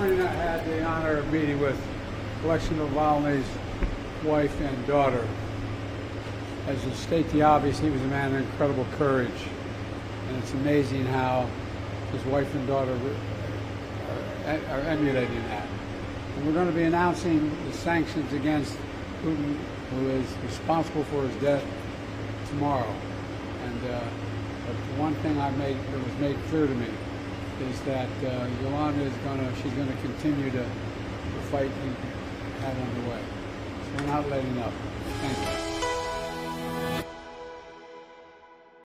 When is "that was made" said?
25.76-26.36